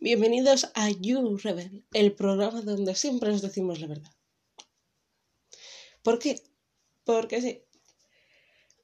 Bienvenidos 0.00 0.70
a 0.74 0.90
You 0.90 1.38
Rebel, 1.38 1.84
el 1.92 2.14
programa 2.14 2.60
donde 2.62 2.94
siempre 2.94 3.32
os 3.32 3.42
decimos 3.42 3.80
la 3.80 3.88
verdad. 3.88 4.12
¿Por 6.04 6.20
qué? 6.20 6.40
Porque 7.02 7.42
sí. 7.42 7.62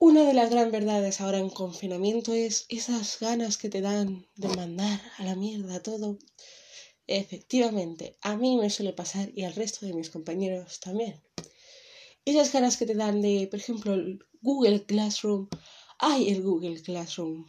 Una 0.00 0.24
de 0.24 0.34
las 0.34 0.50
grandes 0.50 0.72
verdades 0.72 1.20
ahora 1.20 1.38
en 1.38 1.50
confinamiento 1.50 2.34
es 2.34 2.66
esas 2.68 3.20
ganas 3.20 3.58
que 3.58 3.68
te 3.68 3.80
dan 3.80 4.26
de 4.34 4.48
mandar 4.48 5.00
a 5.18 5.22
la 5.22 5.36
mierda 5.36 5.80
todo. 5.80 6.18
Efectivamente, 7.06 8.16
a 8.20 8.36
mí 8.36 8.56
me 8.56 8.68
suele 8.68 8.92
pasar 8.92 9.30
y 9.32 9.44
al 9.44 9.54
resto 9.54 9.86
de 9.86 9.94
mis 9.94 10.10
compañeros 10.10 10.80
también. 10.80 11.22
Esas 12.24 12.52
ganas 12.52 12.76
que 12.76 12.86
te 12.86 12.96
dan 12.96 13.22
de, 13.22 13.46
por 13.48 13.60
ejemplo, 13.60 13.94
el 13.94 14.18
Google 14.42 14.84
Classroom. 14.84 15.48
¡Ay, 16.00 16.30
el 16.30 16.42
Google 16.42 16.82
Classroom! 16.82 17.46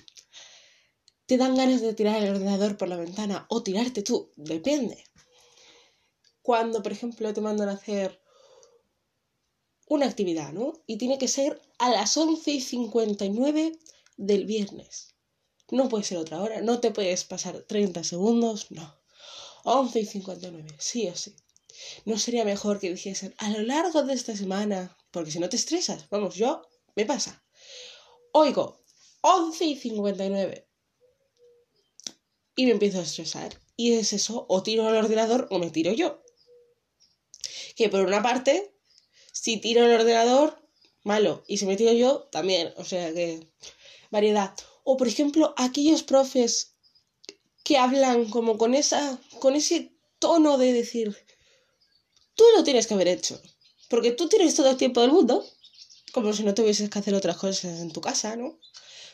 Te 1.25 1.37
dan 1.37 1.55
ganas 1.55 1.81
de 1.81 1.93
tirar 1.93 2.21
el 2.21 2.35
ordenador 2.35 2.77
por 2.77 2.87
la 2.87 2.97
ventana 2.97 3.45
o 3.49 3.63
tirarte 3.63 4.03
tú, 4.03 4.31
depende. 4.35 5.03
Cuando, 6.41 6.83
por 6.83 6.91
ejemplo, 6.91 7.33
te 7.33 7.41
mandan 7.41 7.69
a 7.69 7.73
hacer 7.73 8.21
una 9.87 10.05
actividad, 10.05 10.53
¿no? 10.53 10.73
Y 10.85 10.97
tiene 10.97 11.17
que 11.17 11.27
ser 11.27 11.61
a 11.79 11.89
las 11.89 12.15
11 12.15 12.51
y 12.51 12.61
59 12.61 13.79
del 14.17 14.45
viernes. 14.45 15.15
No 15.71 15.89
puede 15.89 16.03
ser 16.03 16.19
otra 16.19 16.41
hora, 16.41 16.61
no 16.61 16.79
te 16.79 16.91
puedes 16.91 17.23
pasar 17.23 17.61
30 17.61 18.03
segundos, 18.03 18.69
no. 18.69 18.95
11 19.63 19.99
y 19.99 20.05
59, 20.05 20.67
sí 20.77 21.07
o 21.07 21.15
sí. 21.15 21.35
¿No 22.05 22.19
sería 22.19 22.45
mejor 22.45 22.79
que 22.79 22.91
dijesen 22.91 23.33
a 23.37 23.49
lo 23.49 23.61
largo 23.63 24.03
de 24.03 24.13
esta 24.13 24.35
semana? 24.35 24.95
Porque 25.09 25.31
si 25.31 25.39
no 25.39 25.49
te 25.49 25.55
estresas, 25.55 26.07
vamos, 26.09 26.35
yo, 26.35 26.61
me 26.95 27.05
pasa. 27.05 27.43
Oigo, 28.31 28.79
11 29.21 29.65
y 29.65 29.75
59 29.75 30.67
y 32.55 32.65
me 32.65 32.71
empiezo 32.71 32.99
a 32.99 33.03
estresar. 33.03 33.59
Y 33.75 33.93
es 33.93 34.13
eso, 34.13 34.45
o 34.47 34.63
tiro 34.63 34.87
al 34.87 34.95
ordenador 34.95 35.47
o 35.51 35.59
me 35.59 35.69
tiro 35.69 35.91
yo. 35.91 36.23
Que 37.75 37.89
por 37.89 38.01
una 38.01 38.23
parte, 38.23 38.73
si 39.31 39.57
tiro 39.57 39.85
el 39.85 39.99
ordenador, 39.99 40.61
malo. 41.03 41.43
Y 41.47 41.57
si 41.57 41.65
me 41.65 41.75
tiro 41.75 41.91
yo, 41.91 42.29
también. 42.31 42.73
O 42.77 42.85
sea 42.85 43.13
que 43.13 43.47
variedad. 44.09 44.55
O 44.83 44.97
por 44.97 45.07
ejemplo, 45.07 45.53
aquellos 45.57 46.03
profes 46.03 46.75
que 47.63 47.77
hablan 47.77 48.29
como 48.29 48.57
con 48.57 48.75
esa 48.75 49.19
con 49.39 49.55
ese 49.55 49.91
tono 50.19 50.57
de 50.57 50.71
decir, 50.71 51.17
tú 52.35 52.45
lo 52.55 52.63
tienes 52.63 52.87
que 52.87 52.93
haber 52.93 53.07
hecho, 53.07 53.41
porque 53.89 54.11
tú 54.11 54.29
tienes 54.29 54.55
todo 54.55 54.69
el 54.69 54.77
tiempo 54.77 55.01
del 55.01 55.11
mundo, 55.11 55.45
como 56.13 56.31
si 56.31 56.43
no 56.43 56.53
tuvieses 56.53 56.89
que 56.89 56.99
hacer 56.99 57.13
otras 57.13 57.37
cosas 57.37 57.81
en 57.81 57.91
tu 57.91 58.01
casa, 58.01 58.35
¿no? 58.35 58.59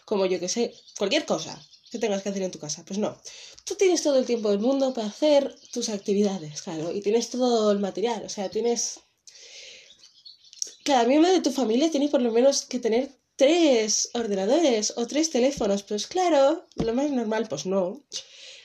Como 0.05 0.25
yo 0.25 0.39
que 0.39 0.49
sé, 0.49 0.75
cualquier 0.97 1.25
cosa 1.25 1.59
que 1.91 1.99
tengas 1.99 2.23
que 2.23 2.29
hacer 2.29 2.41
en 2.41 2.51
tu 2.51 2.59
casa. 2.59 2.83
Pues 2.85 2.97
no, 2.97 3.17
tú 3.65 3.75
tienes 3.75 4.01
todo 4.01 4.17
el 4.17 4.25
tiempo 4.25 4.49
del 4.49 4.59
mundo 4.59 4.93
para 4.93 5.07
hacer 5.07 5.55
tus 5.71 5.89
actividades, 5.89 6.61
claro, 6.61 6.91
y 6.91 7.01
tienes 7.01 7.29
todo 7.29 7.71
el 7.71 7.79
material, 7.79 8.23
o 8.25 8.29
sea, 8.29 8.49
tienes... 8.49 8.99
Cada 10.83 11.03
miembro 11.05 11.31
de 11.31 11.41
tu 11.41 11.51
familia 11.51 11.91
tiene 11.91 12.09
por 12.09 12.21
lo 12.21 12.31
menos 12.31 12.63
que 12.63 12.79
tener 12.79 13.11
tres 13.35 14.09
ordenadores 14.13 14.93
o 14.97 15.05
tres 15.05 15.29
teléfonos, 15.29 15.83
pues 15.83 16.07
claro, 16.07 16.65
lo 16.75 16.93
más 16.93 17.11
normal, 17.11 17.47
pues 17.47 17.65
no. 17.65 18.03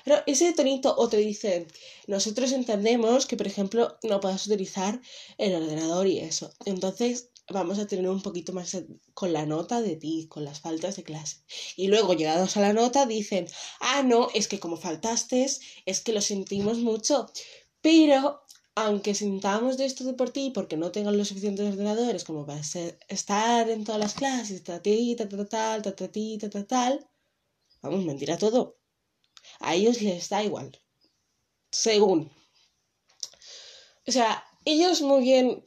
Pero 0.05 0.23
ese 0.27 0.53
tonito 0.53 0.95
o 0.97 1.09
te 1.09 1.17
dicen, 1.17 1.67
nosotros 2.07 2.53
entendemos 2.53 3.27
que, 3.27 3.37
por 3.37 3.47
ejemplo, 3.49 3.99
no 4.03 4.21
puedas 4.21 4.47
utilizar 4.47 5.01
el 5.37 5.55
ordenador 5.55 6.07
y 6.07 6.21
eso. 6.21 6.55
Entonces, 6.65 7.29
vamos 7.49 7.79
a 7.79 7.87
tener 7.87 8.09
un 8.09 8.23
poquito 8.23 8.53
más 8.53 8.77
con 9.15 9.33
la 9.33 9.47
nota 9.47 9.81
de 9.81 9.97
ti, 9.97 10.27
con 10.29 10.45
las 10.45 10.61
faltas 10.61 10.97
de 10.97 11.05
clase. 11.05 11.39
Y 11.77 11.89
luego, 11.89 12.15
llegados 12.15 12.57
a 12.57 12.61
la 12.61 12.73
nota, 12.73 13.07
dicen, 13.07 13.47
ah, 13.81 14.03
no, 14.03 14.29
es 14.35 14.49
que 14.49 14.59
como 14.61 14.77
faltaste, 14.77 15.47
es 15.87 16.01
que 16.01 16.13
lo 16.13 16.21
sentimos 16.21 16.79
mucho. 16.79 17.31
Pero, 17.81 18.43
aunque 18.75 19.15
sintamos 19.15 19.77
de 19.77 19.87
esto 19.87 20.17
por 20.17 20.31
ti, 20.31 20.51
porque 20.51 20.77
no 20.77 20.91
tengan 20.91 21.17
los 21.17 21.29
suficientes 21.29 21.67
ordenadores 21.73 22.25
como 22.25 22.45
para 22.47 22.61
estar 23.09 23.71
en 23.71 23.85
todas 23.85 24.01
las 24.01 24.15
clases, 24.15 24.65
ta, 24.65 24.83
ta, 24.83 24.91
ta, 25.17 25.49
tal, 25.49 25.83
ta, 25.83 25.97
ta, 25.97 26.09
ta, 26.41 26.51
ta, 26.51 26.67
tal, 26.67 27.09
vamos, 27.81 28.05
mentira 28.05 28.37
todo. 28.39 28.79
A 29.61 29.75
ellos 29.75 30.03
les 30.03 30.29
da 30.29 30.43
igual. 30.43 30.81
Según. 31.71 32.31
O 34.07 34.13
sea, 34.13 34.45
ellos 34.65 35.01
muy 35.03 35.23
bien 35.23 35.65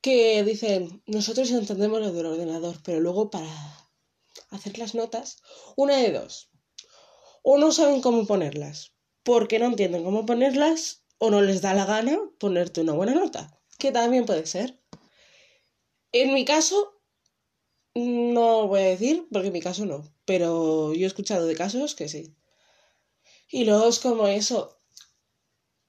que 0.00 0.42
dicen, 0.44 1.02
nosotros 1.06 1.50
entendemos 1.50 2.00
lo 2.00 2.12
del 2.12 2.26
ordenador, 2.26 2.76
pero 2.84 3.00
luego 3.00 3.30
para 3.30 3.50
hacer 4.50 4.78
las 4.78 4.94
notas, 4.94 5.42
una 5.76 5.96
de 5.96 6.12
dos. 6.12 6.50
O 7.42 7.58
no 7.58 7.72
saben 7.72 8.00
cómo 8.00 8.26
ponerlas, 8.26 8.92
porque 9.22 9.58
no 9.58 9.66
entienden 9.66 10.04
cómo 10.04 10.26
ponerlas, 10.26 11.04
o 11.18 11.30
no 11.30 11.42
les 11.42 11.60
da 11.60 11.74
la 11.74 11.84
gana 11.84 12.18
ponerte 12.38 12.80
una 12.80 12.92
buena 12.92 13.14
nota, 13.14 13.60
que 13.78 13.92
también 13.92 14.24
puede 14.24 14.46
ser. 14.46 14.80
En 16.12 16.34
mi 16.34 16.44
caso, 16.44 17.00
no 17.94 18.68
voy 18.68 18.80
a 18.80 18.84
decir, 18.84 19.26
porque 19.30 19.48
en 19.48 19.52
mi 19.52 19.60
caso 19.60 19.84
no, 19.84 20.10
pero 20.24 20.94
yo 20.94 21.04
he 21.04 21.06
escuchado 21.06 21.46
de 21.46 21.54
casos 21.54 21.94
que 21.94 22.08
sí. 22.08 22.34
Y 23.50 23.64
luego 23.64 23.88
es 23.88 23.98
como 23.98 24.28
eso. 24.28 24.78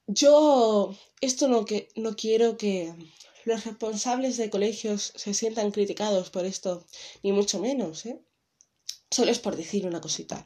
Yo, 0.08 0.96
esto 1.22 1.48
no, 1.48 1.64
que, 1.64 1.90
no 1.96 2.16
quiero 2.16 2.58
que 2.58 2.94
los 3.46 3.66
responsables 3.66 4.38
de 4.38 4.50
colegios 4.50 5.14
se 5.16 5.34
sientan 5.34 5.72
criticados 5.72 6.30
por 6.30 6.46
esto, 6.46 6.86
ni 7.24 7.32
mucho 7.32 7.60
menos, 7.60 8.06
¿eh? 8.06 8.20
Solo 9.10 9.32
es 9.32 9.40
por 9.40 9.56
decir 9.56 9.86
una 9.86 10.02
cosita. 10.02 10.46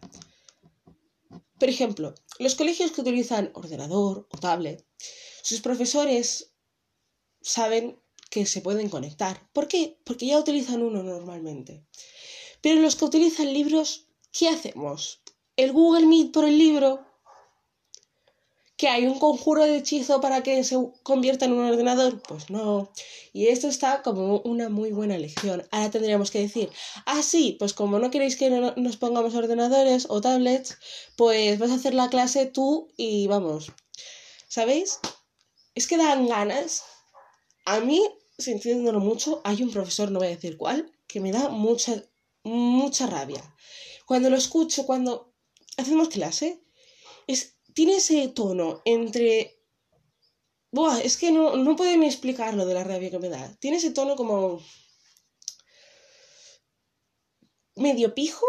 Por 1.59 1.69
ejemplo, 1.69 2.15
los 2.39 2.55
colegios 2.55 2.91
que 2.91 3.01
utilizan 3.01 3.51
ordenador 3.53 4.27
o 4.31 4.37
tablet, 4.37 4.85
sus 5.41 5.61
profesores 5.61 6.51
saben 7.41 7.99
que 8.29 8.45
se 8.45 8.61
pueden 8.61 8.89
conectar. 8.89 9.49
¿Por 9.53 9.67
qué? 9.67 9.99
Porque 10.03 10.25
ya 10.25 10.39
utilizan 10.39 10.81
uno 10.81 11.03
normalmente. 11.03 11.85
Pero 12.61 12.81
los 12.81 12.95
que 12.95 13.05
utilizan 13.05 13.53
libros, 13.53 14.07
¿qué 14.31 14.49
hacemos? 14.49 15.21
¿El 15.55 15.71
Google 15.71 16.07
Meet 16.07 16.31
por 16.33 16.45
el 16.45 16.57
libro? 16.57 17.05
¿Que 18.77 18.89
hay 18.89 19.05
un 19.05 19.19
conjuro 19.19 19.63
de 19.63 19.77
hechizo 19.77 20.19
para 20.19 20.43
que 20.43 20.63
se 20.65 20.75
convierta 21.03 21.45
en 21.45 21.53
un 21.53 21.65
ordenador? 21.65 22.21
Pues 22.21 22.49
no. 22.49 22.91
Y 23.31 23.47
esto 23.47 23.67
está 23.67 24.01
como 24.01 24.41
una 24.41 24.69
muy 24.69 24.91
buena 24.91 25.17
lección. 25.17 25.65
Ahora 25.71 25.91
tendríamos 25.91 26.29
que 26.29 26.39
decir, 26.39 26.69
ah, 27.05 27.21
sí, 27.23 27.55
pues 27.57 27.73
como 27.73 27.99
no 27.99 28.11
queréis 28.11 28.35
que 28.35 28.49
nos 28.49 28.97
pongamos 28.97 29.33
ordenadores 29.35 30.07
o 30.09 30.19
tablets, 30.19 30.77
pues 31.15 31.57
vas 31.57 31.71
a 31.71 31.75
hacer 31.75 31.93
la 31.93 32.09
clase 32.09 32.45
tú 32.45 32.89
y 32.97 33.27
vamos. 33.27 33.71
¿Sabéis? 34.49 34.99
Es 35.73 35.87
que 35.87 35.97
dan 35.97 36.27
ganas. 36.27 36.83
A 37.65 37.79
mí, 37.79 38.01
sintiéndolo 38.37 38.99
mucho, 38.99 39.41
hay 39.43 39.63
un 39.63 39.71
profesor, 39.71 40.11
no 40.11 40.19
voy 40.19 40.27
a 40.27 40.31
decir 40.31 40.57
cuál, 40.57 40.91
que 41.07 41.19
me 41.19 41.31
da 41.31 41.49
mucha, 41.49 42.03
mucha 42.43 43.07
rabia. 43.07 43.43
Cuando 44.05 44.29
lo 44.29 44.35
escucho, 44.37 44.85
cuando 44.85 45.33
hacemos 45.77 46.09
clase, 46.09 46.61
es 47.27 47.54
tiene 47.75 47.97
ese 47.97 48.29
tono 48.29 48.81
entre... 48.85 49.51
Buah, 50.71 50.99
es 51.01 51.17
que 51.17 51.31
no, 51.31 51.55
no 51.57 51.75
puedo 51.75 51.95
ni 51.95 52.07
explicarlo 52.07 52.65
de 52.65 52.73
la 52.73 52.83
rabia 52.83 53.11
que 53.11 53.19
me 53.19 53.29
da. 53.29 53.55
Tiene 53.59 53.77
ese 53.77 53.91
tono 53.91 54.15
como... 54.15 54.63
medio 57.75 58.15
pijo, 58.15 58.47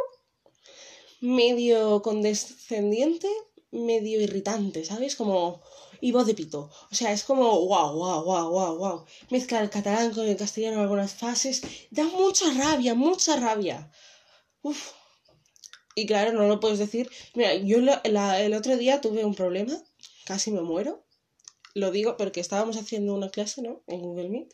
medio 1.21 2.01
condescendiente, 2.03 3.29
medio 3.73 4.21
irritante, 4.21 4.85
¿sabes? 4.85 5.17
Como... 5.17 5.61
y 6.01 6.13
voz 6.13 6.27
de 6.27 6.35
pito. 6.35 6.71
O 6.93 6.95
sea, 6.95 7.11
es 7.13 7.25
como 7.25 7.67
wow, 7.67 7.93
wow, 7.95 8.25
wow, 8.25 8.51
wow, 8.51 8.79
wow. 8.79 9.05
Mezcla 9.31 9.61
el 9.61 9.71
catalán 9.71 10.15
con 10.15 10.27
el 10.29 10.37
castellano 10.37 10.77
en 10.77 10.83
algunas 10.83 11.15
fases. 11.15 11.63
Da 11.91 12.05
mucha 12.05 12.47
rabia, 12.53 12.95
mucha 12.95 13.37
rabia. 13.37 13.91
Uf, 14.63 14.93
y 15.99 16.05
claro, 16.05 16.33
no 16.33 16.47
lo 16.47 16.61
puedes 16.61 16.79
decir. 16.79 17.11
Mira, 17.35 17.55
yo 17.55 17.79
el 17.79 18.55
otro 18.55 18.77
día 18.77 19.01
tuve 19.01 19.25
un 19.25 19.35
problema, 19.35 19.73
casi 20.27 20.51
me 20.53 20.61
muero. 20.61 21.03
Lo 21.75 21.91
digo 21.91 22.19
porque 22.19 22.41
estábamos 22.41 22.77
haciendo 22.77 23.15
una 23.15 23.31
clase, 23.31 23.63
¿no? 23.63 23.83
En 23.87 24.01
Google 24.01 24.29
Meet. 24.29 24.53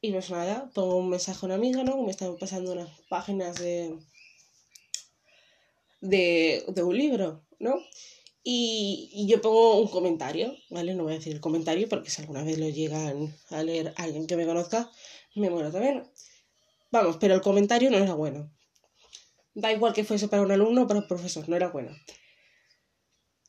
Y 0.00 0.10
pues 0.10 0.30
nada, 0.30 0.68
pongo 0.74 0.96
un 0.96 1.10
mensaje 1.10 1.38
a 1.42 1.46
una 1.46 1.54
amiga, 1.54 1.84
¿no? 1.84 2.02
Me 2.02 2.10
estaba 2.10 2.36
pasando 2.36 2.72
unas 2.72 2.90
páginas 3.08 3.56
de, 3.60 3.98
de, 6.00 6.64
de 6.66 6.82
un 6.82 6.98
libro, 6.98 7.44
¿no? 7.60 7.76
Y, 8.42 9.10
y, 9.12 9.28
yo 9.28 9.40
pongo 9.40 9.80
un 9.80 9.88
comentario, 9.88 10.56
¿vale? 10.70 10.94
No 10.94 11.04
voy 11.04 11.12
a 11.12 11.16
decir 11.18 11.34
el 11.34 11.40
comentario 11.40 11.88
porque 11.88 12.10
si 12.10 12.20
alguna 12.22 12.42
vez 12.42 12.58
lo 12.58 12.68
llegan 12.68 13.32
a 13.50 13.62
leer 13.62 13.92
alguien 13.96 14.26
que 14.26 14.36
me 14.36 14.46
conozca, 14.46 14.90
me 15.36 15.50
muero 15.50 15.70
también. 15.70 16.02
Vamos, 16.90 17.18
pero 17.20 17.34
el 17.34 17.42
comentario 17.42 17.90
no 17.90 17.98
era 17.98 18.14
bueno. 18.14 18.50
Da 19.62 19.72
igual 19.76 19.92
que 19.96 20.08
fuese 20.08 20.28
para 20.28 20.44
un 20.46 20.52
alumno 20.52 20.82
o 20.82 20.88
para 20.88 21.00
un 21.02 21.08
profesor, 21.12 21.44
no 21.48 21.56
era 21.56 21.68
bueno. 21.76 21.92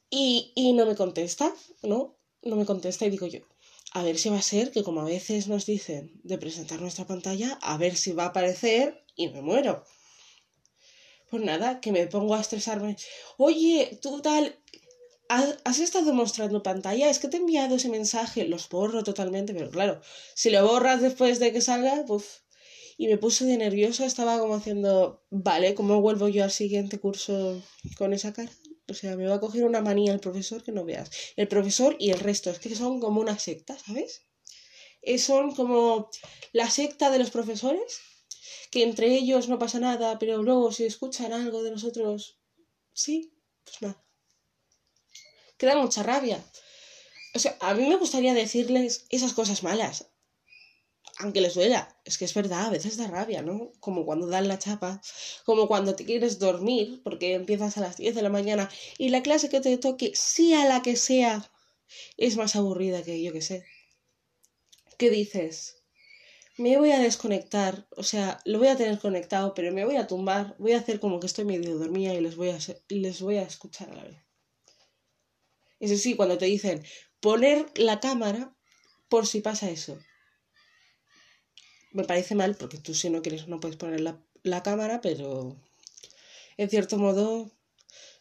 Y, 0.09 0.51
y 0.55 0.73
no 0.73 0.87
me 0.87 0.95
contesta, 0.95 1.53
¿no? 1.83 1.99
No 2.41 2.55
me 2.55 2.65
contesta 2.65 3.05
y 3.05 3.11
digo 3.11 3.27
yo, 3.27 3.41
a 3.91 4.01
ver 4.01 4.17
si 4.17 4.29
va 4.29 4.39
a 4.39 4.51
ser 4.53 4.71
que 4.71 4.83
como 4.83 5.01
a 5.01 5.11
veces 5.15 5.47
nos 5.47 5.67
dicen 5.67 6.19
de 6.23 6.39
presentar 6.39 6.81
nuestra 6.81 7.05
pantalla, 7.05 7.59
a 7.61 7.77
ver 7.77 7.95
si 7.95 8.13
va 8.13 8.23
a 8.23 8.27
aparecer 8.33 9.05
y 9.15 9.27
me 9.29 9.41
muero. 9.41 9.85
Pues 11.29 11.43
nada, 11.43 11.79
que 11.79 11.91
me 11.91 12.07
pongo 12.07 12.33
a 12.33 12.41
estresarme. 12.41 12.97
Oye, 13.37 13.99
tú 14.01 14.21
tal, 14.21 14.57
has 15.29 15.79
estado 15.79 16.11
mostrando 16.13 16.63
pantalla, 16.63 17.07
es 17.07 17.19
que 17.19 17.27
te 17.27 17.37
he 17.37 17.39
enviado 17.39 17.75
ese 17.75 17.89
mensaje, 17.89 18.45
los 18.45 18.67
borro 18.67 19.03
totalmente, 19.03 19.53
pero 19.53 19.69
claro, 19.69 20.01
si 20.33 20.49
lo 20.49 20.67
borras 20.67 21.01
después 21.01 21.37
de 21.37 21.53
que 21.53 21.61
salga, 21.61 22.03
pues... 22.07 22.41
Y 22.99 23.07
me 23.07 23.17
puse 23.17 23.45
de 23.45 23.57
nerviosa, 23.57 24.05
estaba 24.05 24.37
como 24.39 24.55
haciendo, 24.55 25.23
vale, 25.29 25.73
¿cómo 25.73 26.01
vuelvo 26.01 26.27
yo 26.27 26.43
al 26.43 26.51
siguiente 26.51 26.99
curso 26.99 27.63
con 27.97 28.13
esa 28.13 28.33
cara? 28.33 28.51
O 28.89 28.93
sea, 28.93 29.15
me 29.15 29.25
va 29.25 29.35
a 29.35 29.39
coger 29.39 29.63
una 29.63 29.81
manía 29.81 30.13
el 30.13 30.19
profesor 30.19 30.63
que 30.63 30.71
no 30.71 30.83
veas. 30.83 31.09
El 31.37 31.47
profesor 31.47 31.95
y 31.97 32.11
el 32.11 32.19
resto, 32.19 32.49
es 32.49 32.59
que 32.59 32.75
son 32.75 32.99
como 32.99 33.21
una 33.21 33.39
secta, 33.39 33.77
¿sabes? 33.79 34.23
son 35.17 35.55
como 35.55 36.09
la 36.51 36.69
secta 36.69 37.09
de 37.09 37.19
los 37.19 37.31
profesores, 37.31 38.01
que 38.69 38.83
entre 38.83 39.15
ellos 39.15 39.47
no 39.47 39.57
pasa 39.57 39.79
nada, 39.79 40.19
pero 40.19 40.43
luego 40.43 40.71
si 40.73 40.83
escuchan 40.83 41.31
algo 41.31 41.63
de 41.63 41.71
nosotros, 41.71 42.37
sí, 42.93 43.33
pues 43.63 43.81
nada 43.81 44.03
que 45.59 45.75
mucha 45.75 46.01
rabia. 46.01 46.43
O 47.35 47.39
sea, 47.39 47.55
a 47.59 47.73
mí 47.75 47.87
me 47.87 47.97
gustaría 47.97 48.33
decirles 48.33 49.05
esas 49.09 49.33
cosas 49.33 49.61
malas, 49.61 50.07
aunque 51.19 51.41
les 51.41 51.53
duela. 51.53 51.95
Es 52.05 52.17
que 52.17 52.25
es 52.25 52.33
verdad, 52.33 52.65
a 52.65 52.69
veces 52.69 52.97
da 52.97 53.07
rabia, 53.07 53.41
¿no? 53.41 53.71
Como 53.79 54.05
cuando 54.05 54.27
dan 54.27 54.47
la 54.47 54.57
chapa, 54.57 55.01
como 55.45 55.67
cuando 55.67 55.95
te 55.95 56.05
quieres 56.05 56.39
dormir, 56.39 57.01
porque 57.03 57.33
empiezas 57.33 57.77
a 57.77 57.81
las 57.81 57.97
10 57.97 58.15
de 58.15 58.21
la 58.21 58.29
mañana 58.29 58.69
y 58.97 59.09
la 59.09 59.21
clase 59.21 59.49
que 59.49 59.61
te 59.61 59.77
toque, 59.77 60.11
sea 60.15 60.65
la 60.65 60.81
que 60.81 60.95
sea, 60.95 61.51
es 62.17 62.37
más 62.37 62.55
aburrida 62.55 63.03
que 63.03 63.21
yo 63.21 63.33
que 63.33 63.41
sé. 63.41 63.65
¿Qué 64.97 65.09
dices? 65.09 65.83
Me 66.57 66.77
voy 66.77 66.91
a 66.91 66.99
desconectar, 66.99 67.87
o 67.95 68.03
sea, 68.03 68.39
lo 68.45 68.59
voy 68.59 68.69
a 68.69 68.77
tener 68.77 68.99
conectado, 68.99 69.53
pero 69.53 69.71
me 69.73 69.85
voy 69.85 69.97
a 69.97 70.07
tumbar, 70.07 70.55
voy 70.57 70.73
a 70.73 70.79
hacer 70.79 70.99
como 70.99 71.19
que 71.19 71.27
estoy 71.27 71.45
medio 71.45 71.77
dormida 71.77 72.13
y 72.13 72.21
les 72.21 72.35
voy 72.35 72.49
a, 72.49 72.57
les 72.89 73.21
voy 73.21 73.37
a 73.37 73.43
escuchar 73.43 73.89
a 73.91 73.95
la 73.95 74.03
vez. 74.03 74.17
Eso 75.79 75.95
sí, 75.97 76.15
cuando 76.15 76.37
te 76.37 76.45
dicen 76.45 76.83
poner 77.19 77.65
la 77.75 77.99
cámara 77.99 78.55
por 79.09 79.27
si 79.27 79.41
pasa 79.41 79.69
eso. 79.69 79.97
Me 81.91 82.03
parece 82.03 82.35
mal, 82.35 82.55
porque 82.55 82.77
tú 82.77 82.93
si 82.93 83.09
no 83.09 83.21
quieres 83.21 83.47
no 83.47 83.59
puedes 83.59 83.77
poner 83.77 84.01
la, 84.01 84.63
cámara, 84.63 85.01
pero 85.01 85.57
en 86.57 86.69
cierto 86.69 86.97
modo, 86.97 87.51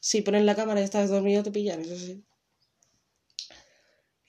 si 0.00 0.22
pones 0.22 0.44
la 0.44 0.56
cámara 0.56 0.80
y 0.80 0.84
estás 0.84 1.10
dormido 1.10 1.42
te 1.42 1.50
pillan, 1.50 1.80
eso 1.80 1.96
sí. 1.96 2.24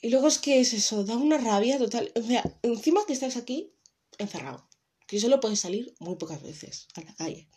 Y 0.02 0.10
luego 0.10 0.28
es 0.28 0.40
que 0.40 0.60
es 0.60 0.74
eso, 0.74 1.04
da 1.04 1.16
una 1.18 1.38
rabia 1.38 1.78
total. 1.78 2.12
O 2.16 2.22
sea, 2.22 2.44
encima 2.64 3.06
que 3.06 3.14
estás 3.14 3.36
aquí 3.38 3.74
encerrado, 4.18 4.68
que 5.08 5.20
solo 5.20 5.40
puedes 5.40 5.60
salir 5.60 5.94
muy 6.00 6.16
pocas 6.16 6.42
veces 6.42 6.88
a 6.96 7.02
la 7.02 7.14
calle. 7.16 7.50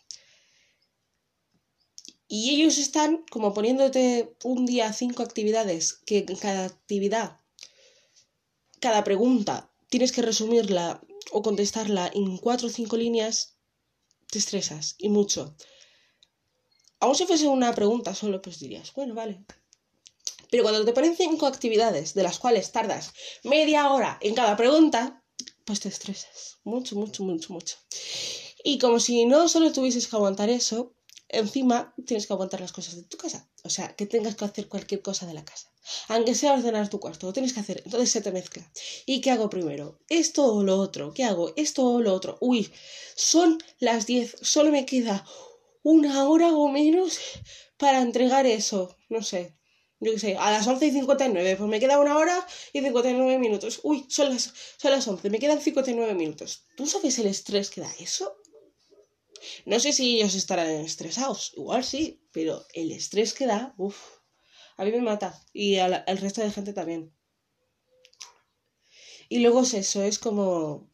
Y 2.27 2.49
ellos 2.55 2.77
están 2.77 3.23
como 3.29 3.53
poniéndote 3.53 4.35
un 4.43 4.65
día 4.65 4.91
cinco 4.93 5.21
actividades, 5.21 5.93
que 5.93 6.25
cada 6.25 6.65
actividad, 6.65 7.39
cada 8.79 9.03
pregunta, 9.03 9.71
tienes 9.89 10.11
que 10.11 10.23
resumirla 10.23 11.01
o 11.31 11.41
contestarla 11.41 12.11
en 12.13 12.37
cuatro 12.37 12.67
o 12.67 12.71
cinco 12.71 12.97
líneas, 12.97 13.57
te 14.29 14.39
estresas 14.39 14.95
y 14.97 15.09
mucho. 15.09 15.55
Aún 16.99 17.15
si 17.15 17.25
fuese 17.25 17.47
una 17.47 17.73
pregunta 17.73 18.15
solo, 18.15 18.41
pues 18.41 18.59
dirías, 18.59 18.93
bueno, 18.93 19.13
vale. 19.13 19.43
Pero 20.49 20.63
cuando 20.63 20.85
te 20.85 20.93
ponen 20.93 21.17
cinco 21.17 21.47
actividades, 21.47 22.13
de 22.13 22.23
las 22.23 22.39
cuales 22.39 22.71
tardas 22.71 23.11
media 23.43 23.91
hora 23.91 24.17
en 24.21 24.35
cada 24.35 24.55
pregunta, 24.55 25.23
pues 25.65 25.79
te 25.79 25.89
estresas. 25.89 26.59
Mucho, 26.63 26.95
mucho, 26.95 27.23
mucho, 27.23 27.53
mucho. 27.53 27.77
Y 28.63 28.77
como 28.77 28.99
si 28.99 29.25
no 29.25 29.49
solo 29.49 29.71
tuvieses 29.73 30.07
que 30.07 30.15
aguantar 30.15 30.49
eso, 30.49 30.95
encima 31.33 31.93
tienes 32.05 32.27
que 32.27 32.33
aguantar 32.33 32.61
las 32.61 32.71
cosas 32.71 32.95
de 32.95 33.03
tu 33.03 33.17
casa. 33.17 33.49
O 33.63 33.69
sea, 33.69 33.95
que 33.95 34.05
tengas 34.05 34.35
que 34.35 34.45
hacer 34.45 34.67
cualquier 34.67 35.01
cosa 35.01 35.25
de 35.25 35.33
la 35.33 35.45
casa. 35.45 35.69
Aunque 36.07 36.35
sea 36.35 36.53
ordenar 36.53 36.89
tu 36.89 36.99
cuarto, 36.99 37.27
lo 37.27 37.33
tienes 37.33 37.53
que 37.53 37.59
hacer. 37.59 37.81
Entonces 37.85 38.11
se 38.11 38.21
te 38.21 38.31
mezcla. 38.31 38.69
¿Y 39.05 39.21
qué 39.21 39.31
hago 39.31 39.49
primero? 39.49 39.99
¿Esto 40.07 40.45
o 40.45 40.63
lo 40.63 40.77
otro? 40.77 41.13
¿Qué 41.13 41.23
hago? 41.23 41.53
¿Esto 41.55 41.85
o 41.85 42.01
lo 42.01 42.13
otro? 42.13 42.37
Uy, 42.39 42.71
son 43.15 43.61
las 43.79 44.05
10. 44.05 44.37
Solo 44.41 44.71
me 44.71 44.85
queda 44.85 45.25
una 45.83 46.27
hora 46.27 46.53
o 46.53 46.69
menos 46.69 47.19
para 47.77 48.01
entregar 48.01 48.45
eso. 48.45 48.95
No 49.09 49.21
sé. 49.21 49.57
Yo 49.99 50.11
qué 50.13 50.19
sé, 50.19 50.37
a 50.37 50.51
las 50.51 50.67
11 50.67 50.87
y 50.87 50.91
59. 50.91 51.55
Pues 51.57 51.69
me 51.69 51.79
queda 51.79 51.99
una 51.99 52.17
hora 52.17 52.45
y 52.73 52.81
59 52.81 53.37
minutos. 53.39 53.79
Uy, 53.83 54.05
son 54.09 54.29
las, 54.29 54.53
son 54.77 54.91
las 54.91 55.07
11. 55.07 55.29
Me 55.29 55.39
quedan 55.39 55.61
59 55.61 56.13
minutos. 56.13 56.65
¿Tú 56.75 56.87
sabes 56.87 57.19
el 57.19 57.27
estrés 57.27 57.69
que 57.69 57.81
da 57.81 57.93
eso? 57.99 58.37
No 59.65 59.79
sé 59.79 59.93
si 59.93 60.17
ellos 60.17 60.35
estarán 60.35 60.69
estresados, 60.69 61.53
igual 61.55 61.83
sí, 61.83 62.21
pero 62.31 62.65
el 62.73 62.91
estrés 62.91 63.33
que 63.33 63.45
da, 63.45 63.73
uff, 63.77 63.97
a 64.77 64.85
mí 64.85 64.91
me 64.91 65.01
mata 65.01 65.39
y 65.53 65.77
al, 65.77 66.03
resto 66.17 66.41
de 66.41 66.51
gente 66.51 66.73
también. 66.73 67.13
Y 69.29 69.39
luego 69.39 69.61
es 69.61 69.73
eso, 69.73 70.03
es 70.03 70.19
como... 70.19 70.91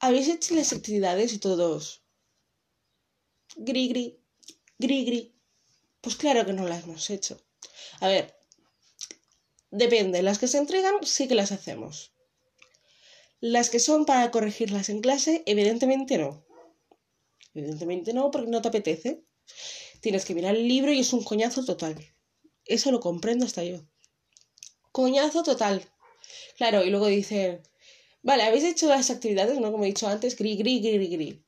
Habéis 0.00 0.28
hecho 0.28 0.54
las 0.54 0.72
actividades 0.72 1.32
y 1.32 1.38
todos... 1.38 2.04
Gri, 3.56 3.88
gri, 3.88 4.20
gri, 4.78 5.04
gri. 5.04 5.34
Pues 6.00 6.16
claro 6.16 6.46
que 6.46 6.52
no 6.52 6.66
las 6.68 6.84
hemos 6.84 7.10
hecho. 7.10 7.40
A 8.00 8.08
ver, 8.08 8.38
depende, 9.70 10.22
las 10.22 10.38
que 10.38 10.48
se 10.48 10.58
entregan 10.58 10.94
sí 11.02 11.26
que 11.26 11.34
las 11.34 11.52
hacemos. 11.52 12.12
Las 13.40 13.70
que 13.70 13.80
son 13.80 14.04
para 14.04 14.30
corregirlas 14.30 14.88
en 14.88 15.00
clase, 15.00 15.42
evidentemente 15.46 16.18
no. 16.18 16.47
Evidentemente 17.54 18.12
no, 18.12 18.30
porque 18.30 18.50
no 18.50 18.62
te 18.62 18.68
apetece. 18.68 19.24
Tienes 20.00 20.24
que 20.24 20.34
mirar 20.34 20.54
el 20.54 20.68
libro 20.68 20.92
y 20.92 21.00
es 21.00 21.12
un 21.12 21.24
coñazo 21.24 21.64
total. 21.64 21.96
Eso 22.64 22.90
lo 22.92 23.00
comprendo 23.00 23.46
hasta 23.46 23.64
yo. 23.64 23.80
Coñazo 24.92 25.42
total. 25.42 25.82
Claro, 26.56 26.84
y 26.84 26.90
luego 26.90 27.06
dicen, 27.06 27.62
vale, 28.22 28.42
habéis 28.42 28.64
hecho 28.64 28.88
las 28.88 29.10
actividades, 29.10 29.58
¿no? 29.58 29.72
Como 29.72 29.84
he 29.84 29.88
dicho 29.88 30.06
antes, 30.06 30.36
gri, 30.36 30.56
gri, 30.56 30.80
gri, 30.80 31.08
gri. 31.08 31.44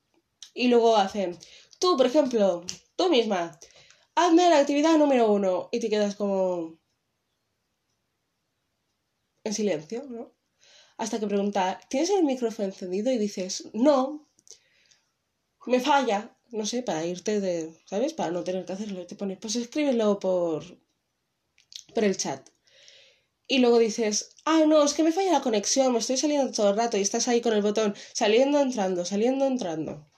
Y 0.55 0.69
luego 0.69 0.97
hacen, 0.97 1.39
tú, 1.79 1.97
por 1.97 2.07
ejemplo, 2.07 2.65
tú 2.97 3.09
misma, 3.11 3.59
hazme 4.15 4.49
la 4.51 4.59
actividad 4.61 4.97
número 4.97 5.31
uno. 5.31 5.69
Y 5.73 5.81
te 5.81 5.91
quedas 5.91 6.17
como 6.17 6.79
en 9.45 9.55
silencio, 9.55 10.05
¿no? 10.09 10.35
Hasta 10.97 11.19
que 11.19 11.27
pregunta, 11.27 11.81
¿tienes 11.89 12.11
el 12.11 12.25
micrófono 12.25 12.69
encendido? 12.69 13.11
Y 13.11 13.19
dices, 13.19 13.69
no 13.73 14.30
me 15.67 15.81
falla, 15.81 16.37
no 16.51 16.67
sé, 16.67 16.83
para 16.83 17.05
irte 17.05 17.41
de, 17.41 17.75
¿sabes? 17.87 18.13
Para 18.13 18.31
no 18.31 18.45
tener 18.45 18.65
que 18.65 18.73
hacerlo. 18.73 19.03
Y 19.03 19.07
te 19.07 19.17
pones, 19.17 19.39
pues 19.39 19.57
escríbelo 19.57 20.19
por, 20.19 20.65
por 21.95 22.05
el 22.05 22.17
chat. 22.17 22.49
Y 23.47 23.59
luego 23.59 23.79
dices, 23.79 24.37
ah, 24.45 24.63
no, 24.67 24.85
es 24.85 24.95
que 24.95 25.03
me 25.03 25.13
falla 25.13 25.33
la 25.33 25.41
conexión, 25.43 25.93
me 25.93 25.99
estoy 25.99 26.17
saliendo 26.17 26.53
todo 26.53 26.71
el 26.71 26.77
rato 26.77 26.97
y 26.97 27.01
estás 27.01 27.27
ahí 27.27 27.41
con 27.41 27.53
el 27.53 27.63
botón, 27.63 27.97
saliendo, 28.13 28.61
entrando, 28.61 29.05
saliendo, 29.05 29.45
entrando. 29.45 30.09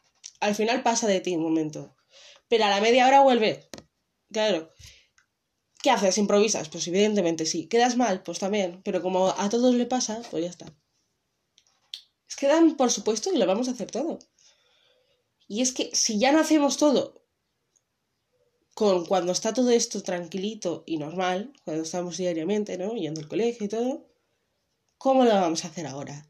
Al 0.41 0.55
final 0.55 0.83
pasa 0.83 1.07
de 1.07 1.21
ti 1.21 1.35
un 1.35 1.43
momento. 1.43 1.97
Pero 2.49 2.65
a 2.65 2.69
la 2.71 2.81
media 2.81 3.07
hora 3.07 3.23
vuelve. 3.23 3.71
Claro. 4.31 4.71
¿Qué 5.83 5.91
haces? 5.91 6.19
¿Improvisas? 6.19 6.69
Pues 6.69 6.87
evidentemente 6.89 7.47
sí. 7.47 7.69
¿Quedas 7.69 7.97
mal? 7.97 8.23
Pues 8.23 8.39
también. 8.39 8.83
Pero 8.85 9.01
como 9.01 9.29
a 9.29 9.49
todos 9.49 9.75
le 9.75 9.87
pasa, 9.87 10.21
pues 10.31 10.45
ya 10.45 10.51
está. 10.51 10.67
Es 12.29 12.37
que 12.37 12.49
dan 12.49 12.77
por 12.77 12.91
supuesto 12.91 13.31
que 13.31 13.39
lo 13.39 13.47
vamos 13.47 13.69
a 13.69 13.73
hacer 13.73 13.91
todo. 13.91 14.19
Y 15.53 15.61
es 15.61 15.73
que 15.75 15.91
si 15.93 16.19
ya 16.19 16.33
no 16.33 16.41
hacemos 16.41 16.79
todo 16.79 17.27
con 18.73 19.05
cuando 19.05 19.33
está 19.33 19.53
todo 19.53 19.69
esto 19.69 20.03
tranquilito 20.03 20.83
y 20.87 20.97
normal, 20.97 21.53
cuando 21.67 21.83
estamos 21.83 22.17
diariamente, 22.17 22.79
¿no? 22.79 22.95
Yendo 22.95 23.21
al 23.21 23.29
colegio 23.29 23.67
y 23.67 23.69
todo, 23.69 24.09
¿cómo 24.97 25.25
lo 25.25 25.35
vamos 25.35 25.67
a 25.67 25.69
hacer 25.69 25.87
ahora? 25.87 26.27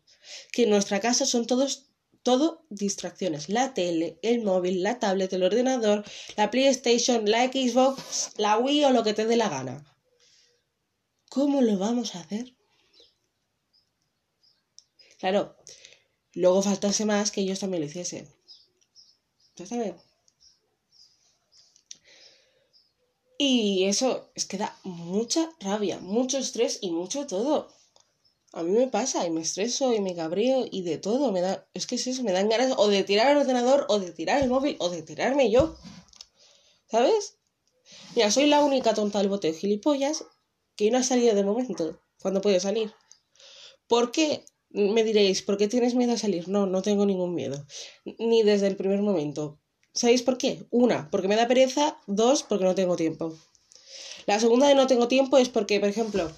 Que 0.50 0.64
en 0.64 0.70
nuestra 0.70 0.98
casa 0.98 1.24
son 1.24 1.46
todos 1.46 1.92
todo 2.24 2.66
distracciones. 2.68 3.48
La 3.48 3.74
tele, 3.74 4.18
el 4.22 4.42
móvil, 4.42 4.82
la 4.82 4.98
tablet, 4.98 5.32
el 5.32 5.44
ordenador, 5.44 6.04
la 6.36 6.50
PlayStation, 6.50 7.30
la 7.30 7.44
Xbox, 7.44 8.32
la 8.38 8.58
Wii 8.58 8.86
o 8.86 8.90
lo 8.90 9.04
que 9.04 9.14
te 9.14 9.24
dé 9.24 9.36
la 9.36 9.48
gana. 9.48 9.84
¿Cómo 11.30 11.62
lo 11.62 11.78
vamos 11.78 12.16
a 12.16 12.22
hacer? 12.22 12.56
Claro, 15.20 15.56
luego 16.32 16.60
faltase 16.60 17.04
más 17.04 17.30
que 17.30 17.42
ellos 17.42 17.60
también 17.60 17.82
lo 17.82 17.86
hiciesen. 17.86 18.41
Y 23.38 23.84
eso 23.84 24.30
es 24.34 24.44
que 24.44 24.56
da 24.56 24.78
mucha 24.84 25.50
rabia, 25.60 25.98
mucho 25.98 26.38
estrés 26.38 26.78
y 26.80 26.90
mucho 26.90 27.26
todo. 27.26 27.68
A 28.52 28.62
mí 28.62 28.70
me 28.70 28.86
pasa 28.86 29.26
y 29.26 29.30
me 29.30 29.40
estreso 29.40 29.94
y 29.94 30.00
me 30.00 30.14
cabreo 30.14 30.66
y 30.70 30.82
de 30.82 30.98
todo. 30.98 31.32
Me 31.32 31.40
da, 31.40 31.66
es 31.74 31.86
que 31.86 31.96
es 31.96 32.06
eso, 32.06 32.22
me 32.22 32.32
dan 32.32 32.48
ganas 32.48 32.74
o 32.76 32.88
de 32.88 33.02
tirar 33.02 33.30
el 33.30 33.38
ordenador 33.38 33.86
o 33.88 33.98
de 33.98 34.12
tirar 34.12 34.42
el 34.42 34.50
móvil 34.50 34.76
o 34.78 34.90
de 34.90 35.02
tirarme 35.02 35.50
yo. 35.50 35.76
¿Sabes? 36.90 37.38
Mira, 38.14 38.30
soy 38.30 38.46
la 38.46 38.62
única 38.62 38.94
tonta 38.94 39.18
del 39.18 39.28
bote 39.28 39.48
de 39.48 39.58
gilipollas 39.58 40.24
que 40.76 40.90
no 40.90 40.98
ha 40.98 41.02
salido 41.02 41.34
de 41.34 41.44
momento 41.44 41.98
cuando 42.20 42.42
puede 42.42 42.60
salir. 42.60 42.94
¿Por 43.88 44.12
qué? 44.12 44.44
Me 44.72 45.04
diréis, 45.04 45.42
¿por 45.42 45.58
qué 45.58 45.68
tienes 45.68 45.94
miedo 45.94 46.12
a 46.12 46.18
salir? 46.18 46.48
No, 46.48 46.66
no 46.66 46.82
tengo 46.82 47.04
ningún 47.04 47.34
miedo. 47.34 47.66
Ni 48.18 48.42
desde 48.42 48.66
el 48.66 48.76
primer 48.76 49.02
momento. 49.02 49.58
¿Sabéis 49.94 50.22
por 50.22 50.38
qué? 50.38 50.66
Una, 50.70 51.10
porque 51.10 51.28
me 51.28 51.36
da 51.36 51.46
pereza. 51.46 51.98
Dos, 52.06 52.42
porque 52.42 52.64
no 52.64 52.74
tengo 52.74 52.96
tiempo. 52.96 53.36
La 54.26 54.40
segunda 54.40 54.68
de 54.68 54.74
no 54.74 54.86
tengo 54.86 55.08
tiempo 55.08 55.36
es 55.36 55.48
porque, 55.48 55.80
por 55.80 55.88
ejemplo, 55.88 56.30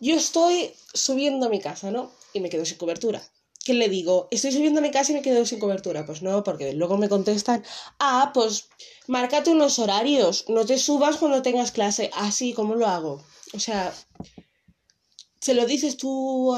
yo 0.00 0.14
estoy 0.16 0.72
subiendo 0.92 1.46
a 1.46 1.48
mi 1.48 1.60
casa, 1.60 1.90
¿no? 1.90 2.10
Y 2.32 2.40
me 2.40 2.50
quedo 2.50 2.64
sin 2.64 2.76
cobertura. 2.76 3.22
¿Qué 3.64 3.72
le 3.72 3.88
digo? 3.88 4.28
Estoy 4.30 4.52
subiendo 4.52 4.80
a 4.80 4.82
mi 4.82 4.90
casa 4.90 5.12
y 5.12 5.14
me 5.14 5.22
quedo 5.22 5.46
sin 5.46 5.58
cobertura. 5.58 6.04
Pues 6.04 6.20
no, 6.20 6.44
porque 6.44 6.74
luego 6.74 6.98
me 6.98 7.08
contestan, 7.08 7.64
ah, 7.98 8.30
pues 8.34 8.68
márcate 9.06 9.50
unos 9.50 9.78
horarios, 9.78 10.44
no 10.48 10.66
te 10.66 10.76
subas 10.76 11.16
cuando 11.16 11.40
tengas 11.40 11.70
clase. 11.70 12.10
Así, 12.14 12.52
ah, 12.52 12.56
¿cómo 12.56 12.74
lo 12.74 12.86
hago? 12.86 13.24
O 13.54 13.60
sea, 13.60 13.94
se 15.40 15.54
lo 15.54 15.64
dices 15.64 15.96
tú 15.96 16.54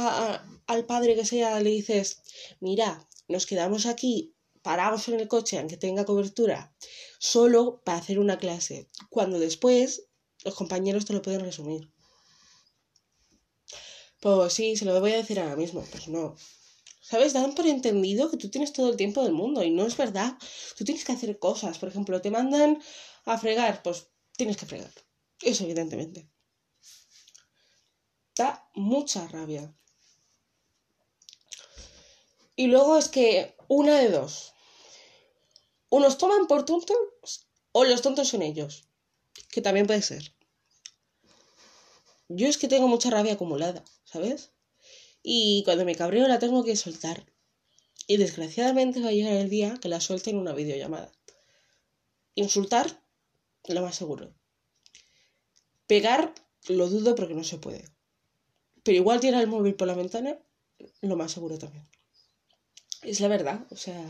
al 0.66 0.86
padre 0.86 1.14
que 1.14 1.24
sea, 1.24 1.60
le 1.60 1.70
dices, 1.70 2.22
mira, 2.60 3.08
nos 3.28 3.46
quedamos 3.46 3.86
aquí 3.86 4.34
parados 4.62 5.08
en 5.08 5.20
el 5.20 5.28
coche, 5.28 5.58
aunque 5.58 5.76
tenga 5.76 6.04
cobertura, 6.04 6.74
solo 7.18 7.82
para 7.84 7.98
hacer 7.98 8.18
una 8.18 8.38
clase, 8.38 8.88
cuando 9.10 9.38
después 9.38 10.08
los 10.44 10.54
compañeros 10.54 11.04
te 11.04 11.12
lo 11.12 11.22
pueden 11.22 11.40
resumir. 11.40 11.90
Pues 14.20 14.54
sí, 14.54 14.76
se 14.76 14.84
lo 14.84 14.98
voy 15.00 15.12
a 15.12 15.16
decir 15.18 15.38
ahora 15.38 15.56
mismo. 15.56 15.84
Pues 15.90 16.08
no. 16.08 16.36
¿Sabes? 17.00 17.32
Dan 17.32 17.54
por 17.54 17.66
entendido 17.66 18.30
que 18.30 18.36
tú 18.36 18.48
tienes 18.50 18.72
todo 18.72 18.90
el 18.90 18.96
tiempo 18.96 19.22
del 19.22 19.32
mundo 19.32 19.62
y 19.62 19.70
no 19.70 19.86
es 19.86 19.96
verdad. 19.96 20.36
Tú 20.76 20.84
tienes 20.84 21.04
que 21.04 21.12
hacer 21.12 21.38
cosas. 21.38 21.78
Por 21.78 21.88
ejemplo, 21.90 22.20
te 22.20 22.30
mandan 22.30 22.82
a 23.24 23.38
fregar, 23.38 23.82
pues 23.82 24.08
tienes 24.36 24.56
que 24.56 24.66
fregar. 24.66 24.90
Eso, 25.40 25.64
evidentemente. 25.64 26.28
Da 28.36 28.68
mucha 28.74 29.28
rabia. 29.28 29.72
Y 32.56 32.68
luego 32.68 32.96
es 32.96 33.08
que 33.08 33.54
una 33.68 33.98
de 33.98 34.08
dos. 34.08 34.54
Unos 35.90 36.16
toman 36.16 36.46
por 36.46 36.64
tontos 36.64 37.48
o 37.72 37.84
los 37.84 38.00
tontos 38.00 38.28
son 38.28 38.40
ellos. 38.40 38.88
Que 39.50 39.60
también 39.60 39.86
puede 39.86 40.00
ser. 40.00 40.34
Yo 42.28 42.48
es 42.48 42.56
que 42.56 42.68
tengo 42.68 42.88
mucha 42.88 43.10
rabia 43.10 43.34
acumulada, 43.34 43.84
¿sabes? 44.04 44.52
Y 45.22 45.62
cuando 45.64 45.84
me 45.84 45.94
cabreo 45.94 46.26
la 46.26 46.38
tengo 46.38 46.64
que 46.64 46.76
soltar. 46.76 47.30
Y 48.06 48.16
desgraciadamente 48.16 49.00
va 49.00 49.08
a 49.08 49.12
llegar 49.12 49.34
el 49.34 49.50
día 49.50 49.78
que 49.80 49.88
la 49.88 50.00
suelte 50.00 50.30
en 50.30 50.38
una 50.38 50.52
videollamada. 50.52 51.12
Insultar, 52.34 53.02
lo 53.68 53.82
más 53.82 53.96
seguro. 53.96 54.34
Pegar, 55.86 56.34
lo 56.68 56.88
dudo 56.88 57.14
porque 57.14 57.34
no 57.34 57.44
se 57.44 57.58
puede. 57.58 57.84
Pero 58.82 58.96
igual 58.96 59.20
tirar 59.20 59.42
el 59.42 59.48
móvil 59.48 59.74
por 59.74 59.88
la 59.88 59.94
ventana, 59.94 60.38
lo 61.00 61.16
más 61.16 61.32
seguro 61.32 61.58
también. 61.58 61.88
Es 63.06 63.20
la 63.20 63.28
verdad, 63.28 63.64
o 63.70 63.76
sea. 63.76 64.04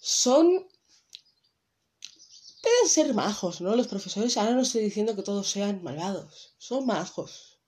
Son 0.00 0.66
pueden 2.62 2.88
ser 2.88 3.12
majos, 3.12 3.60
¿no? 3.60 3.76
Los 3.76 3.88
profesores, 3.88 4.36
ahora 4.36 4.54
no 4.54 4.62
estoy 4.62 4.82
diciendo 4.82 5.14
que 5.14 5.22
todos 5.22 5.50
sean 5.50 5.82
malvados, 5.82 6.54
son 6.58 6.86
majos. 6.86 7.58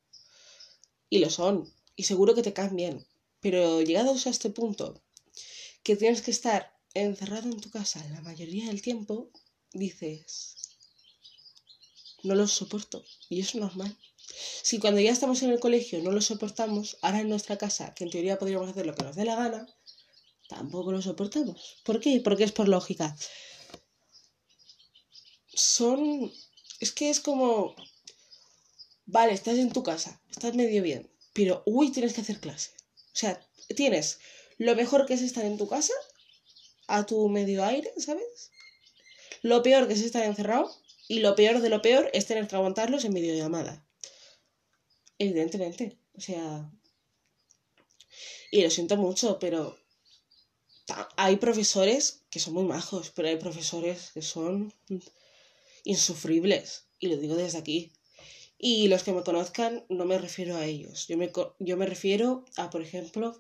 Y 1.11 1.19
lo 1.19 1.29
son, 1.29 1.71
y 1.95 2.05
seguro 2.05 2.35
que 2.35 2.43
te 2.43 2.55
caen 2.55 2.77
bien. 2.77 3.07
Pero 3.41 3.83
llegados 3.83 4.27
a 4.27 4.31
este 4.31 4.49
punto, 4.49 5.03
que 5.83 5.97
tienes 5.97 6.23
que 6.23 6.31
estar 6.31 6.73
encerrado 6.95 7.49
en 7.51 7.61
tu 7.61 7.71
casa 7.71 8.03
la 8.11 8.23
mayoría 8.23 8.67
del 8.69 8.81
tiempo, 8.81 9.31
dices, 9.73 10.57
no 12.23 12.35
los 12.35 12.53
soporto. 12.53 13.05
Y 13.29 13.41
es 13.41 13.55
normal. 13.55 13.95
Si 14.63 14.79
cuando 14.79 15.01
ya 15.01 15.13
estamos 15.13 15.43
en 15.43 15.51
el 15.51 15.61
colegio 15.61 16.03
no 16.03 16.11
lo 16.11 16.21
soportamos, 16.21 16.97
ahora 17.03 17.21
en 17.21 17.29
nuestra 17.29 17.59
casa, 17.59 17.95
que 17.95 18.05
en 18.05 18.11
teoría 18.11 18.39
podríamos 18.39 18.69
hacer 18.69 18.87
lo 18.87 18.95
que 18.95 19.05
nos 19.05 19.17
dé 19.17 19.25
la 19.25 19.37
gana, 19.37 19.67
tampoco 20.49 20.93
lo 20.93 21.03
soportamos. 21.03 21.77
¿Por 21.85 22.01
qué? 22.01 22.21
Porque 22.21 22.45
es 22.45 22.53
por 22.53 22.69
lógica 22.69 23.17
son... 25.55 26.33
Es 26.81 26.93
que 26.93 27.11
es 27.11 27.21
como... 27.21 27.75
Vale, 29.07 29.33
estás 29.33 29.59
en 29.59 29.73
tu 29.73 29.83
casa, 29.83 30.21
estás 30.31 30.55
medio 30.55 30.83
bien, 30.83 31.11
pero 31.35 31.63
uy, 31.67 31.93
tienes 31.93 32.15
que 32.15 32.23
hacer 32.23 32.41
clase. 32.41 32.71
O 33.13 33.17
sea, 33.17 33.39
tienes 33.77 34.19
lo 34.57 34.75
mejor 34.75 35.05
que 35.05 35.15
es 35.15 35.21
estar 35.21 35.45
en 35.45 35.59
tu 35.59 35.69
casa, 35.69 35.93
a 36.87 37.05
tu 37.05 37.29
medio 37.29 37.65
aire, 37.65 37.93
¿sabes? 37.99 38.51
Lo 39.43 39.63
peor 39.63 39.87
que 39.87 39.93
es 39.95 40.01
estar 40.01 40.25
encerrado 40.25 40.75
y 41.07 41.19
lo 41.21 41.35
peor 41.35 41.61
de 41.61 41.69
lo 41.69 41.83
peor 41.83 42.09
es 42.15 42.25
tener 42.25 42.49
que 42.49 42.57
aguantarlos 42.57 43.05
en 43.05 43.13
videollamada. 43.13 43.84
Evidentemente, 45.25 45.85
o 46.19 46.21
sea... 46.21 46.47
Y 48.51 48.63
lo 48.63 48.71
siento 48.71 48.97
mucho, 48.97 49.39
pero 49.39 49.77
hay 51.17 51.37
profesores 51.37 52.25
que 52.31 52.41
son 52.41 52.55
muy 52.55 52.65
majos, 52.65 53.11
pero 53.15 53.29
hay 53.29 53.37
profesores 53.37 54.13
que 54.15 54.23
son 54.23 54.73
insufribles, 55.83 56.87
y 57.01 57.09
lo 57.09 57.17
digo 57.17 57.35
desde 57.35 57.59
aquí. 57.59 57.93
Y 58.59 58.89
los 58.89 59.03
que 59.03 59.13
me 59.13 59.25
conozcan, 59.25 59.85
no 59.89 60.05
me 60.05 60.19
refiero 60.19 60.57
a 60.57 60.65
ellos. 60.65 61.09
Yo 61.09 61.17
me, 61.17 61.33
yo 61.59 61.77
me 61.77 61.87
refiero 61.87 62.45
a, 62.57 62.71
por 62.71 62.83
ejemplo, 62.83 63.39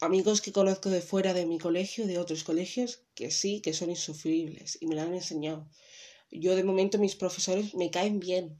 amigos 0.00 0.40
que 0.40 0.52
conozco 0.52 0.90
de 0.90 1.00
fuera 1.00 1.32
de 1.32 1.46
mi 1.46 1.58
colegio, 1.58 2.06
de 2.06 2.18
otros 2.18 2.42
colegios, 2.42 3.00
que 3.14 3.30
sí, 3.30 3.60
que 3.60 3.72
son 3.72 3.90
insufribles 3.90 4.78
y 4.80 4.86
me 4.86 4.96
lo 4.96 5.02
han 5.02 5.14
enseñado. 5.14 5.68
Yo 6.30 6.56
de 6.56 6.64
momento 6.64 6.98
mis 6.98 7.14
profesores 7.14 7.74
me 7.74 7.90
caen 7.90 8.18
bien. 8.20 8.58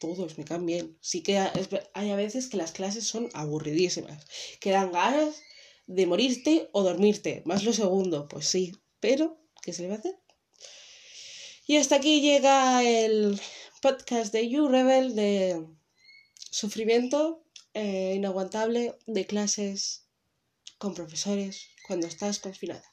Todos 0.00 0.38
me 0.38 0.44
caen. 0.44 0.98
Sí 1.00 1.22
que 1.22 1.38
hay 1.38 2.10
a 2.10 2.16
veces 2.16 2.48
que 2.48 2.56
las 2.56 2.72
clases 2.72 3.06
son 3.06 3.28
aburridísimas. 3.34 4.26
Que 4.58 4.70
dan 4.70 4.90
ganas 4.90 5.42
de 5.86 6.06
morirte 6.06 6.70
o 6.72 6.82
dormirte. 6.82 7.42
Más 7.44 7.62
lo 7.62 7.72
segundo, 7.72 8.26
pues 8.26 8.48
sí. 8.48 8.72
Pero, 8.98 9.38
¿qué 9.62 9.72
se 9.72 9.82
le 9.82 9.88
va 9.88 9.96
a 9.96 9.98
hacer? 9.98 10.18
Y 11.66 11.76
hasta 11.76 11.96
aquí 11.96 12.20
llega 12.20 12.82
el 12.82 13.40
podcast 13.80 14.32
de 14.32 14.48
You 14.48 14.68
Rebel 14.68 15.14
de 15.14 15.66
sufrimiento 16.50 17.44
eh, 17.74 18.14
inaguantable 18.16 18.96
de 19.06 19.26
clases 19.26 20.06
con 20.78 20.94
profesores 20.94 21.68
cuando 21.86 22.06
estás 22.06 22.40
confinada 22.40 22.88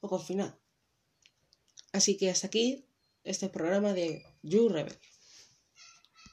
o 0.00 0.08
confinado. 0.08 0.58
Así 1.92 2.16
que 2.16 2.30
hasta 2.30 2.46
aquí 2.48 2.86
este 3.22 3.48
programa 3.48 3.92
de 3.92 4.24
You 4.42 4.68
Rebel. 4.68 4.98